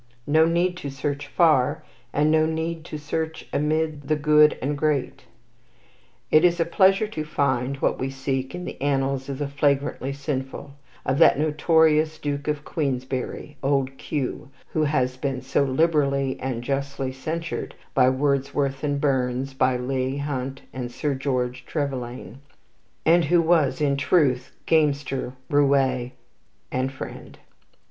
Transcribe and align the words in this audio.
No 0.25 0.45
need 0.47 0.77
to 0.77 0.89
search 0.89 1.27
far, 1.27 1.83
and 2.11 2.31
no 2.31 2.47
need 2.47 2.83
to 2.85 2.97
search 2.97 3.45
amid 3.53 4.07
the 4.07 4.15
good 4.15 4.57
and 4.59 4.75
great. 4.75 5.25
It 6.31 6.43
is 6.43 6.59
a 6.59 6.65
pleasure 6.65 7.05
to 7.09 7.23
find 7.23 7.77
what 7.77 7.99
we 7.99 8.09
seek 8.09 8.55
in 8.55 8.65
the 8.65 8.81
annals 8.81 9.29
of 9.29 9.37
the 9.37 9.47
flagrantly 9.47 10.11
sinful, 10.11 10.71
of 11.05 11.19
that 11.19 11.37
notorious 11.37 12.17
Duke 12.17 12.47
of 12.47 12.65
Queensberry, 12.65 13.57
"Old 13.61 13.95
Q," 13.99 14.49
who 14.73 14.85
has 14.85 15.17
been 15.17 15.39
so 15.39 15.63
liberally 15.63 16.35
and 16.39 16.63
justly 16.63 17.11
censured 17.11 17.75
by 17.93 18.09
Wordsworth 18.09 18.83
and 18.83 18.99
Burns, 18.99 19.53
by 19.53 19.77
Leigh 19.77 20.17
Hunt 20.17 20.63
and 20.73 20.91
Sir 20.91 21.13
George 21.13 21.63
Trevelyan, 21.67 22.39
and 23.05 23.25
who 23.25 23.39
was, 23.39 23.79
in 23.79 23.97
truth, 23.97 24.51
gamester, 24.65 25.33
roue, 25.47 26.09
and 26.71 26.91
friend. 26.91 27.37